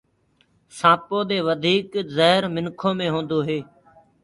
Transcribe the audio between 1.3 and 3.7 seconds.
وڌيڪ جهر منکو مي هونٚدوئي